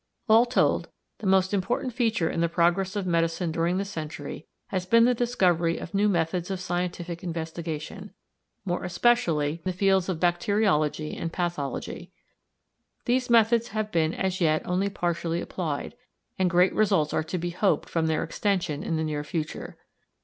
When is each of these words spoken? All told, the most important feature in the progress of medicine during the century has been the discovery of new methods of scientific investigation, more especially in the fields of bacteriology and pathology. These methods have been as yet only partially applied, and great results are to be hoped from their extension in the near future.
All 0.27 0.47
told, 0.47 0.89
the 1.19 1.27
most 1.27 1.53
important 1.53 1.93
feature 1.93 2.27
in 2.27 2.41
the 2.41 2.49
progress 2.49 2.95
of 2.95 3.05
medicine 3.05 3.51
during 3.51 3.77
the 3.77 3.85
century 3.85 4.47
has 4.69 4.83
been 4.87 5.05
the 5.05 5.13
discovery 5.13 5.77
of 5.77 5.93
new 5.93 6.09
methods 6.09 6.49
of 6.49 6.59
scientific 6.59 7.23
investigation, 7.23 8.11
more 8.65 8.83
especially 8.83 9.51
in 9.51 9.61
the 9.63 9.71
fields 9.73 10.09
of 10.09 10.19
bacteriology 10.19 11.15
and 11.15 11.31
pathology. 11.31 12.11
These 13.05 13.29
methods 13.29 13.67
have 13.77 13.91
been 13.91 14.15
as 14.15 14.41
yet 14.41 14.63
only 14.65 14.89
partially 14.89 15.39
applied, 15.39 15.95
and 16.39 16.49
great 16.49 16.73
results 16.73 17.13
are 17.13 17.21
to 17.23 17.37
be 17.37 17.51
hoped 17.51 17.87
from 17.87 18.07
their 18.07 18.23
extension 18.23 18.81
in 18.81 18.97
the 18.97 19.03
near 19.03 19.23
future. 19.23 19.77